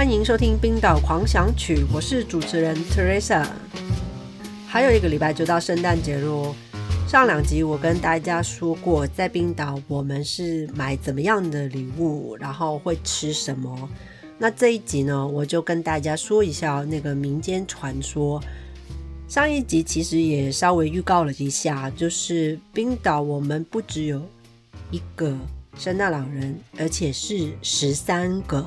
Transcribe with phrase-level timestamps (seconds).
[0.00, 3.46] 欢迎收听《冰岛狂想曲》，我是主持人 Teresa。
[4.66, 6.54] 还有一个礼拜就到圣诞节喽。
[7.06, 13.90] 上两集我跟大家说过，在冰岛我们是买怎么样的礼物，然后会吃什么。
[14.38, 18.42] 那这一集呢，我就跟大家说一下那个民间传说。
[19.28, 24.22] 上一集其实也稍微预告了一下，就是冰岛我们不只有
[24.90, 25.36] 一个
[25.76, 28.64] 圣诞老人，而且是十三个。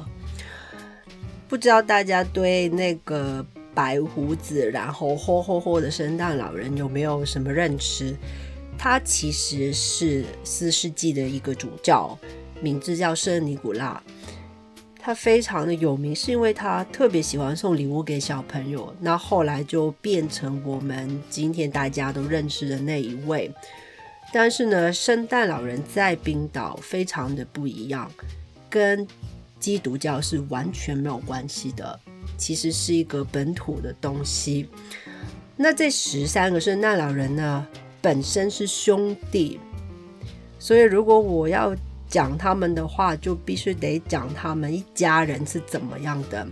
[1.54, 8.16] 不知道大家对那个白胡子，然后吼吼吼的圣诞老人有没有什么认识？
[8.76, 12.18] 他其实是四世纪的一个主教，
[12.60, 14.02] 名字叫圣尼古拉。
[15.00, 18.92] 他非常的有名，是因为他特别喜欢送礼物给小朋友。
[19.00, 23.52] 那后来就变成我们今天大家都认识的那一位。
[24.34, 28.12] 但是呢，圣诞老人在冰岛非常的不一样，
[28.72, 29.08] 跟
[29.64, 31.98] 基督教是完全没有关系的，
[32.38, 34.68] 其实是一个本土的东西。
[35.56, 37.66] 那这十三个圣诞老人呢，
[38.02, 39.58] 本身是兄弟，
[40.60, 41.74] 所以如果我要
[42.10, 46.46] 讲他们的话，就必须得讲他们一家人是怎么样的。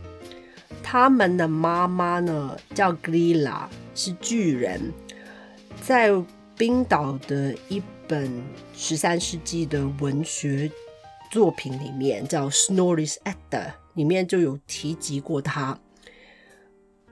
[0.82, 4.80] 他们的妈妈呢叫格丽拉，是巨人，
[5.82, 6.10] 在
[6.56, 8.32] 冰岛的一本
[8.74, 10.72] 十三世纪的文学。
[11.32, 15.80] 作品里面叫《Snorri's Edda》，里面就有提及过他。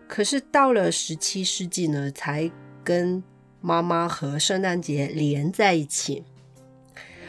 [0.10, 2.52] 可是到了十七世纪呢，才
[2.84, 3.24] 跟
[3.62, 6.26] 妈妈和圣诞节连在一起。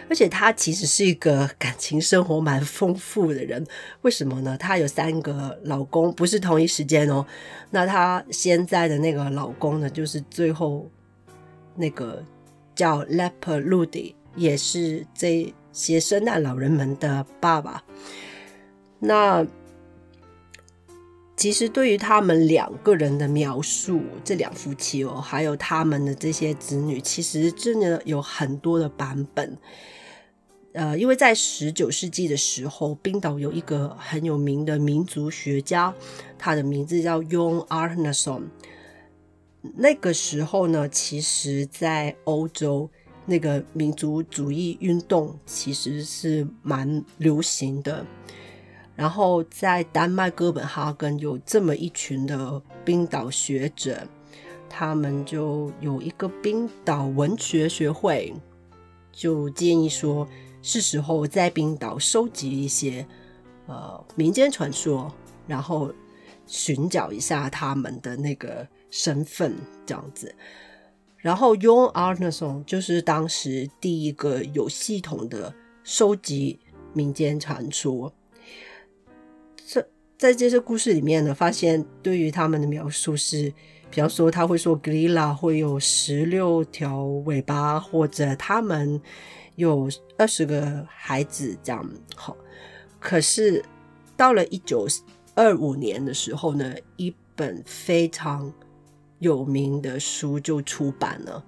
[0.09, 3.65] 而且他其实是一个感情生活蛮丰富的人。
[4.03, 4.59] 为什么呢？
[4.59, 7.25] 他有三个老公，不是同一时间哦。
[7.71, 10.91] 那他现在的那个老公呢，就是最后
[11.77, 12.25] 那个
[12.75, 15.55] 叫 Leper Ludi，也是这。
[15.73, 17.85] 些圣诞老人们的爸爸，
[18.99, 19.47] 那
[21.37, 29.57] 其实对于他们两个人的描述，这两夫妻哦，还有他们的这些子女，其实真的有很多的版本。
[30.73, 35.95] 呃，因为在十九世纪的时候，冰岛有一个很有名的民族学家，
[36.39, 38.43] 他的名字叫 Jon Arnason。
[39.77, 42.91] 那个时候呢，其实在欧洲。
[43.27, 48.05] 那个民族主义运动其实是蛮流行的，
[48.97, 54.07] 然后在丹麦哥本哈根有这么一群的冰岛学者，
[54.69, 58.35] 他们就有一个冰岛文学学会，
[59.13, 60.27] 就建议说
[60.63, 63.07] 是时候在冰岛收集一些
[63.67, 65.13] 呃民间传说，
[65.47, 65.93] 然后
[66.47, 69.55] 寻找一下他们的那个身份，
[69.87, 70.35] 这样子。
[71.21, 75.55] 然后 y o n Arnason 就是当时第一个有系统的
[75.85, 76.59] 收集
[76.93, 78.13] 民间传说。
[79.67, 79.87] 这
[80.17, 83.53] 在这些故事里面呢，发现对于他们的描述是，
[83.91, 89.01] 比方说他会说 Gila 会有十六条尾巴，或者他们
[89.57, 91.87] 有二十个孩子这样。
[92.17, 92.37] 好，
[92.99, 93.63] 可是
[94.17, 94.87] 到了一九
[95.35, 98.53] 二五年的时候呢，一本非常
[99.21, 101.43] 有名的书就出版了，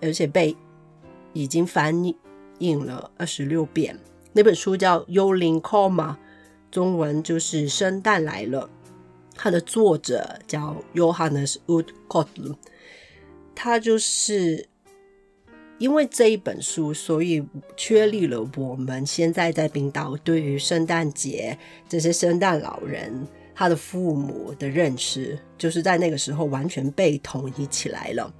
[0.00, 0.56] 而且被
[1.32, 1.94] 已经翻
[2.58, 3.96] 印了二十六遍。
[4.32, 6.12] 那本书叫《幽灵 Coma》，
[6.70, 8.62] 中文就是《圣诞来了》。
[9.34, 12.56] 它的作者叫 Johannes u d k o t l
[13.54, 14.68] 他就是
[15.78, 17.44] 因为这一本书，所以
[17.76, 21.56] 确立了我们现在在冰岛对于圣诞节
[21.88, 23.26] 这些圣诞老人。
[23.58, 28.32] 他的父母的认识，就是在那个时候完全被统一起来了。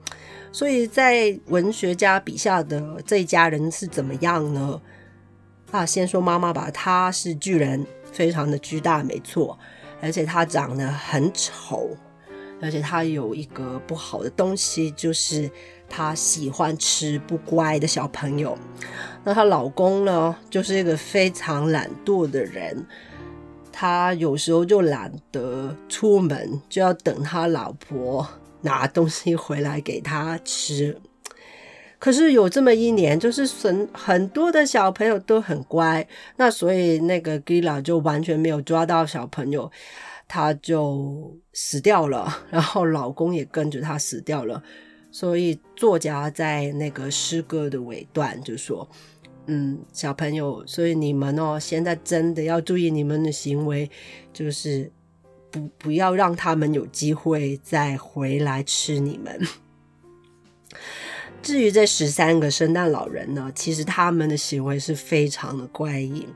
[0.53, 4.81] 所以在文学家笔下的这一家人是怎么样呢？
[5.73, 9.59] 啊，先说妈妈吧，她是巨人，非常的巨大，没错，
[10.01, 11.97] 而且她长得很丑，
[12.63, 15.51] 而且她有一个不好的东西，就是
[15.89, 18.57] 她喜欢吃不乖的小朋友。
[19.25, 22.87] 那她老公呢，就是一个非常懒惰的人。
[23.81, 28.29] 他有时候就懒得出门，就要等他老婆
[28.63, 31.01] 拿东西回来给他吃。
[32.01, 36.05] 可是有这么一年，就是很很多的小朋友都很乖，
[36.39, 39.71] 那所以那个 Gila 就完全没有抓到小朋友，
[40.27, 44.61] 他就死掉了，然后老公也跟着他死掉了。
[45.13, 48.89] 所以作家在那个诗歌的尾段就说。
[49.51, 53.91] 嗯，小朋友，所以你们哦，现在真的要注意你们的行为，
[54.31, 54.93] 就是
[55.51, 59.41] 不不要让他们有机会再回来吃你们。
[61.41, 66.27] 至于这十三个圣诞老人呢，其实他们的行为是非常的怪异。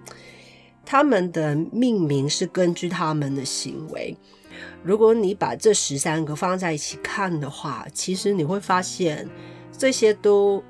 [0.86, 4.16] 他们的命名是根据他们的行为。
[4.82, 9.28] 如果你把这十三个放在一起看的话，其实你会发现
[9.76, 10.64] 这些都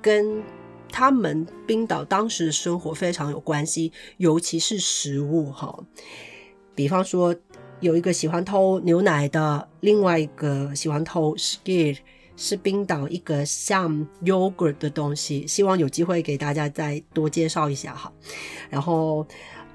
[0.00, 0.42] 跟
[0.90, 5.78] 他们冰岛当时的生活非常有关系，尤其是食物哈。
[6.74, 7.34] 比方说，
[7.80, 11.98] 有一个喜欢偷牛奶的，另外一个喜欢偷 skid，
[12.36, 15.46] 是冰岛一个像 yogurt 的东西。
[15.46, 18.12] 希望有机会给大家再多介绍一下哈。
[18.70, 19.26] 然后。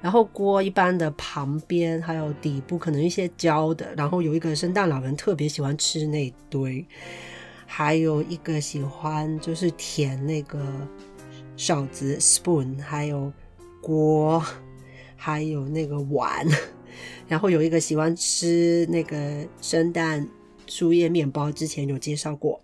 [0.02, 6.84] 然后锅一般的旁边还有底部可能一些焦的，然后有一个圣诞老人特别喜欢吃那堆，
[7.74, 10.62] 还有一个喜欢就是舔那个
[11.56, 13.32] 勺子 spoon，还有
[13.80, 14.44] 锅，
[15.16, 16.46] 还有那个碗，
[17.26, 20.28] 然后有一个喜欢吃那个生蛋
[20.66, 22.60] 树叶面包，之前有介绍过。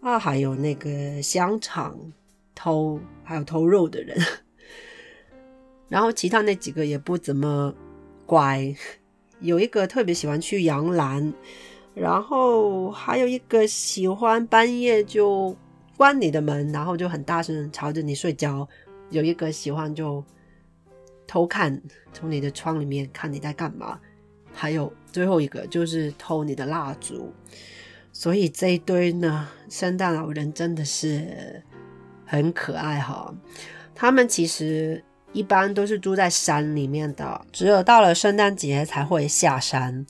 [0.00, 1.96] 啊，还有那个香肠
[2.52, 4.18] 偷，还有偷肉的人。
[5.88, 7.72] 然后其他那几个也不怎么
[8.26, 8.74] 乖，
[9.38, 11.32] 有一个特别喜欢去羊栏，
[11.94, 15.56] 然后还有一个喜欢半夜就
[15.96, 18.66] 关你的门，然后就很大声吵着你睡觉。
[19.10, 20.24] 有一个喜欢就
[21.26, 21.80] 偷看
[22.12, 23.98] 从你的窗里面看你在干嘛，
[24.52, 27.32] 还有最后一个就是偷你的蜡烛。
[28.12, 31.62] 所以这一堆呢，圣诞老人真的是
[32.24, 33.34] 很可爱哈。
[33.94, 35.02] 他们其实。
[35.34, 40.04] 一般都是住在山里面的，只有到了圣诞节才会下山，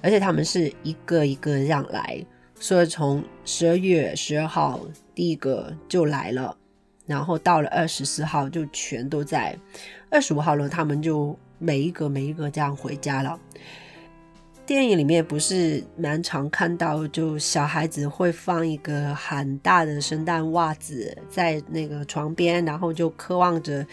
[0.00, 2.24] 而且他们是一个一个这样来，
[2.54, 4.80] 所以从十二月十二号
[5.14, 6.56] 第一个就来了，
[7.06, 9.56] 然后到了二十四号就全都在，
[10.10, 13.38] 二十五号了他们就每一个每一个这样回家了。
[14.68, 23.86] 电影里面不是蛮常看到，就小孩子会放一个很大的圣诞袜子在那个床边，然后就渴望着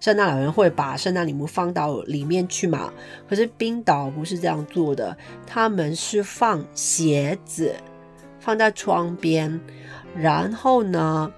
[0.00, 2.90] 圣诞老人会把圣诞礼物放到里面去嘛。
[3.28, 5.14] 可是冰岛不是这样做的，
[5.46, 7.74] 他们是放鞋子
[8.40, 9.60] 放在窗边，
[10.16, 11.30] 然后呢，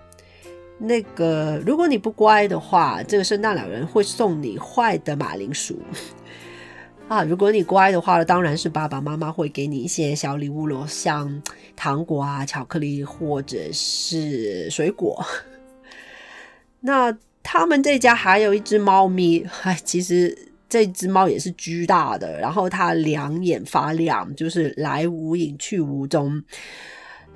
[0.78, 5.80] 那个如果你不乖的话，这个圣诞老人会送你坏的马铃薯。
[7.06, 11.42] 啊，如果你乖的话，当然是爸爸妈妈会给你一些小礼物咯，像
[11.76, 15.22] 糖果啊、巧克力或者是水果。
[16.80, 20.36] 那他们这家还有一只猫咪，哎，其实
[20.66, 26.42] 这只猫也是巨大的，然后它两眼发亮，就是来无影去无踪。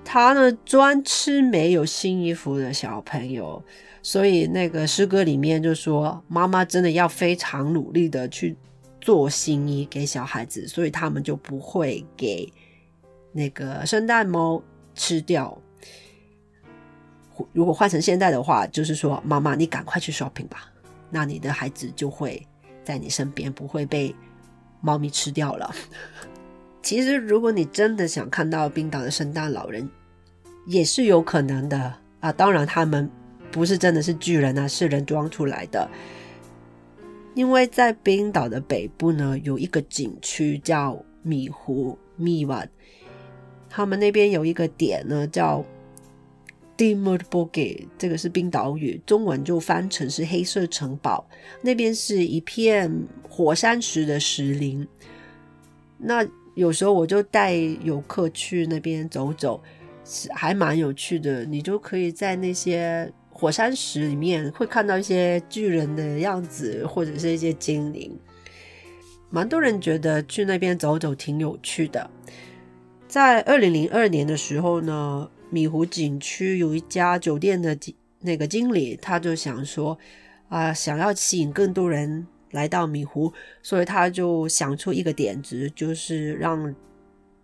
[0.03, 3.63] 它呢专吃没有新衣服的小朋友，
[4.03, 8.57] 所以那个诗歌里面就说，妈妈真的要非常努力的去。
[9.01, 12.53] 做新衣给小孩子，所以他们就不会给
[13.33, 14.63] 那个圣诞猫
[14.95, 15.57] 吃掉。
[17.53, 20.71] 如果换成现在的话，就是说妈妈，你赶快去 shopping 吧，
[21.11, 22.45] 那你的孩子就会
[22.83, 24.15] 在你身边，不会被
[24.81, 25.73] 猫咪吃掉了。
[26.83, 29.89] 其实，如果你真的想看到冰岛的圣诞老人，
[30.67, 32.33] 也是有可能的啊。
[32.33, 33.09] 当然，他们
[33.53, 35.89] 不是真的是巨人啊，是人装出来的。
[37.39, 42.67] 因为在冰岛的北部呢，有一个景区叫米湖米瓦，
[43.71, 45.65] 他们那边有一个点呢叫
[46.77, 51.25] d i m r b o g e 这个是冰岛语，中文就翻成是黑色城堡。
[51.63, 52.93] 那边是一片
[53.29, 54.85] 火山石的石林。
[55.97, 56.27] 那
[56.57, 59.63] 有时候我就带游客去那边走走，
[60.05, 61.45] 是还蛮有趣的。
[61.45, 63.09] 你就可以在那些。
[63.39, 68.19] 火山石里面会看到一些巨人的样子，或者是一些精灵。
[69.31, 72.11] 蛮多人觉得去那边走走挺有趣的。
[73.07, 77.79] 在二零零二年的时候呢，米湖景区有一家酒店的
[78.23, 79.97] 那个经理，他就想说
[80.49, 86.75] 啊，想要吸引更多人来到米湖，所以他就想出一个点子，就是让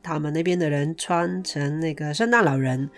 [0.02, 2.90] 他们那边的人穿成那个圣诞老人。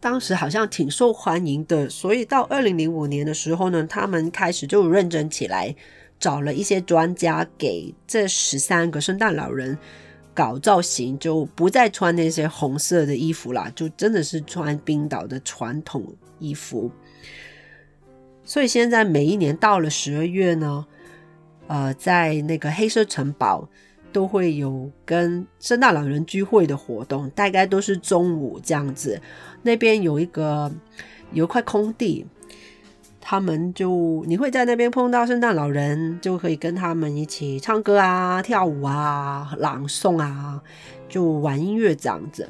[0.00, 5.74] 当时好像挺受欢迎的，所以到二零零五年的时候呢，他们开始就认真起来，
[6.20, 9.76] 找了一些专家给这十三个圣诞老人
[10.32, 16.04] 搞造型，就不再穿那些红色的衣服啦，就真的是穿冰岛的传统
[16.38, 16.90] 衣服。
[18.44, 20.86] 所以现在每一年到了十二月呢，
[21.66, 23.68] 呃，在那个黑色城堡
[24.12, 29.20] 都会有跟圣诞老人聚会的活动，大概都是中午这样子。
[29.62, 30.70] 那边有一个
[31.32, 32.26] 有一块空地，
[33.20, 40.62] 他们就你会在那边碰到圣诞老人，就可以跟他们一起唱歌啊、跳舞啊、朗诵啊，
[41.08, 42.48] 就玩音乐这样子，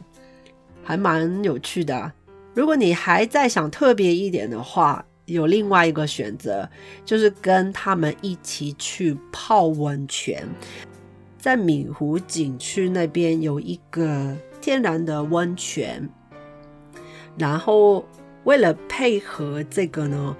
[0.84, 2.12] 还蛮有趣的。
[2.54, 6.68] 如果你还在想特别一点的话，有另外一个选择，
[7.04, 10.42] 就是跟他们一起去泡温泉。
[11.48, 16.06] 在米湖景区那边有一个天然的温泉，
[17.38, 18.06] 然后
[18.44, 20.36] 为了配合这个呢，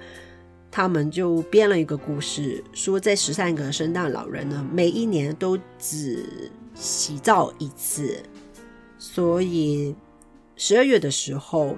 [0.69, 8.21] 他们就编了一个故事，说这十三个圣诞老人呢，每一年都只洗澡一次，
[8.99, 9.95] 所以
[10.55, 11.75] 十二月的时候，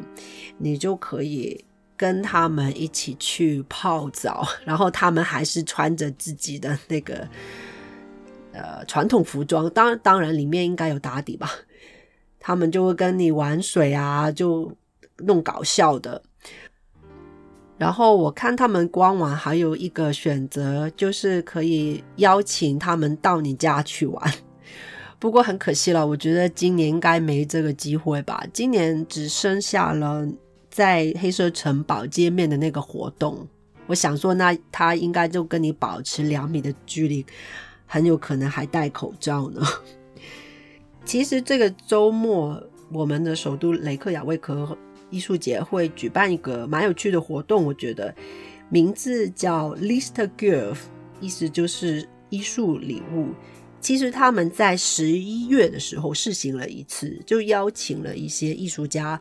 [0.58, 1.64] 你就可以
[1.96, 7.26] 跟他们一起去泡澡，然后他们还是穿着自己的那个。
[8.54, 11.50] 呃，传统服装，当当然里面应该有打底吧。
[12.40, 14.72] 他们就会跟你玩水啊，就
[15.18, 16.22] 弄搞笑的。
[17.78, 24.34] 然后我看他们官网还有一个选择，就是可以邀请他们到你家去玩。
[25.18, 28.44] 不过很可惜了，我觉得今年应该没这个机会吧。
[28.52, 30.28] 今年只剩下了
[30.70, 33.48] 在黑色城堡见面的那个活动。
[33.86, 37.26] 我想说，那他应该就跟你保持两米的距离。
[37.92, 39.62] 很有可能还戴口罩呢。
[41.04, 44.78] 其实这个周末，我们的首都雷克雅未克
[45.10, 48.16] 艺术节会举办一个蛮有趣的活动，我觉得
[48.70, 50.78] 名字叫 Lister Gift，
[51.20, 53.28] 意思就是艺术礼物。
[53.82, 59.20] 其实他们在十一月的时候试行了一次，就邀请了一些艺术家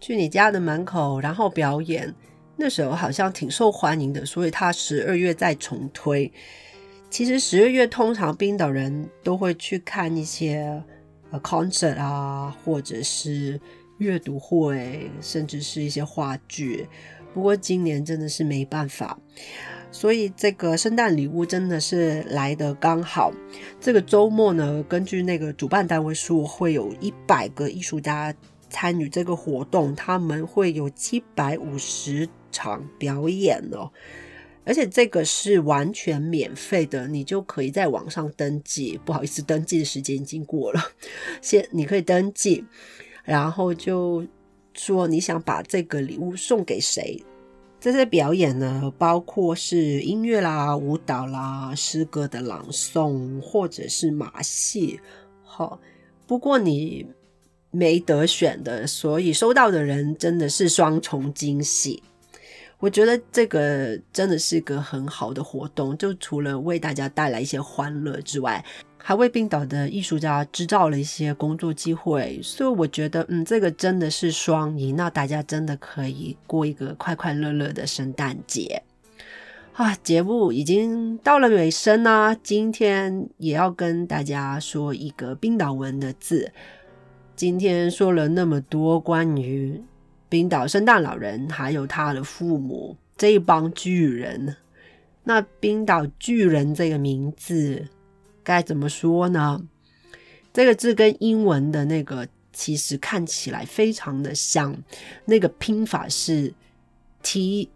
[0.00, 2.12] 去你家的门口，然后表演。
[2.56, 6.32] 那时候好像挺受欢迎的，所以他十二月再重推。
[7.10, 10.82] 其实十二月通常冰岛人都会去看一些
[11.30, 13.60] 呃 concert 啊，或者是
[13.98, 16.86] 阅读会，甚至是一些话剧。
[17.34, 19.18] 不过今年真的是没办法，
[19.90, 23.32] 所以这个圣诞礼物真的是来的刚好。
[23.80, 28.34] 这个周末呢，根据那个主办单位说，会有一百个艺术家
[28.68, 33.90] 参与这个活动，他们会有七百五十场表演哦。
[34.68, 39.00] 而且这个是完全免费的，你就可以在网上登记。
[39.02, 40.92] 不好意思，登记的时间已经过了。
[41.40, 42.62] 先，你可以登记，
[43.24, 44.26] 然后就
[44.74, 47.24] 说你想把这个礼物送给谁。
[47.80, 55.00] 这些表演呢，包括是音乐啦、舞蹈啦、诗歌的朗诵，或者是马戏。
[55.42, 55.80] 好，
[56.26, 57.06] 不过你
[57.70, 62.02] 没得选的，所以收到的人真的是双重惊喜。
[62.80, 68.64] 我觉得这个真的是个很好的活动，就除了为大家带来一些欢乐之外，
[68.96, 72.38] 还为冰岛的艺术家制造了一些工作机会。
[72.40, 78.80] 所以我觉得，嗯，这个真的是双赢，那大家真的可以过一个快快乐乐的圣诞节
[79.72, 79.92] 啊！
[79.96, 86.52] 节目已经到了尾声啦，今天也要跟大家说一个冰岛文的字。
[87.34, 89.82] 今天说了那么多关于。
[90.28, 94.56] 冰岛圣诞老人还有他的父母这一帮巨人，
[95.24, 97.86] 那冰岛巨人这个名字
[98.42, 99.62] 该怎么说呢？
[100.52, 104.76] 这个字跟英文的那个其实看起来非常的像，
[105.24, 106.52] 那个拼法是
[107.22, 107.68] T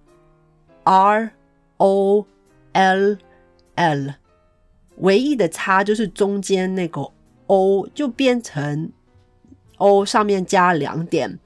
[0.85, 1.31] R
[1.77, 2.27] O
[2.73, 3.17] L
[3.77, 4.15] L，
[4.97, 7.11] 唯一的差就是中间那个
[7.47, 8.91] O 就变成
[9.77, 11.39] O 上面加两点。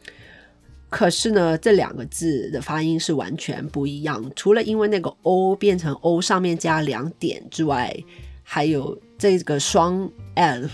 [0.88, 4.32] 可是呢，这两个字的发音是完全不一样。
[4.36, 7.94] 除了因为那个 O 变成 O 上面加两点之外，
[8.42, 10.68] 还有这个双 L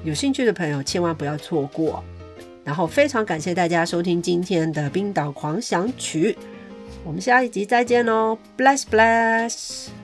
[0.04, 2.02] 有兴趣的朋友千万不要错过。
[2.62, 6.34] 然后非常感谢大家收听今天的冰岛狂想曲，
[7.04, 10.03] 我们下一集再见喽，bless bless。